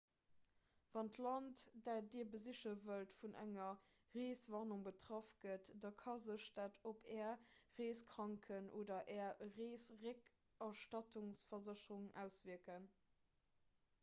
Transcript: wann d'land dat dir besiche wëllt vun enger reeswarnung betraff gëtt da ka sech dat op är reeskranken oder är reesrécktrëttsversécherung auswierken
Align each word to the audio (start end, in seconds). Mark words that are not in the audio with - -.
wann 0.95 1.09
d'land 1.15 1.59
dat 1.87 2.05
dir 2.13 2.29
besiche 2.35 2.71
wëllt 2.85 3.17
vun 3.17 3.35
enger 3.41 3.75
reeswarnung 4.15 4.79
betraff 4.87 5.27
gëtt 5.43 5.69
da 5.83 5.91
ka 6.03 6.15
sech 6.23 6.47
dat 6.55 6.79
op 6.93 7.05
är 7.17 7.35
reeskranken 7.81 8.69
oder 8.81 9.03
är 9.17 9.29
reesrécktrëttsversécherung 9.51 12.09
auswierken 12.23 12.89